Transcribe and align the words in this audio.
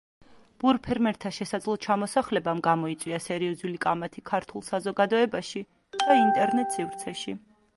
ბურ 0.61 0.77
ფერმერთა 0.85 1.31
შესაძლო 1.37 1.75
ჩამოსახლებამ 1.87 2.63
გამოიწვია 2.67 3.19
სერიოზული 3.25 3.77
კამათი 3.85 4.25
ქართულ 4.31 4.65
საზოგადოებაში 4.71 5.63
და 6.05 6.09
ინტერნეტ 6.23 6.75
სივრცეში. 6.79 7.37